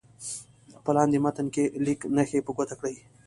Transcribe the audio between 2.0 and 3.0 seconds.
نښې په ګوته کړئ.